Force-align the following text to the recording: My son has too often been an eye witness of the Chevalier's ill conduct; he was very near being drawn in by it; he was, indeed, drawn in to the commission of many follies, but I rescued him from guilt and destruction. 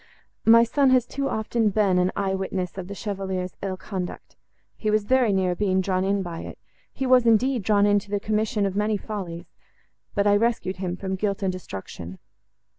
My 0.47 0.63
son 0.63 0.89
has 0.89 1.05
too 1.05 1.29
often 1.29 1.69
been 1.69 1.99
an 1.99 2.11
eye 2.15 2.33
witness 2.33 2.75
of 2.75 2.87
the 2.87 2.95
Chevalier's 2.95 3.55
ill 3.61 3.77
conduct; 3.77 4.35
he 4.75 4.89
was 4.89 5.03
very 5.03 5.31
near 5.31 5.53
being 5.53 5.79
drawn 5.79 6.03
in 6.03 6.23
by 6.23 6.39
it; 6.39 6.57
he 6.91 7.05
was, 7.05 7.27
indeed, 7.27 7.61
drawn 7.61 7.85
in 7.85 7.99
to 7.99 8.09
the 8.09 8.19
commission 8.19 8.65
of 8.65 8.75
many 8.75 8.97
follies, 8.97 9.53
but 10.15 10.25
I 10.25 10.35
rescued 10.37 10.77
him 10.77 10.97
from 10.97 11.13
guilt 11.17 11.43
and 11.43 11.51
destruction. 11.53 12.17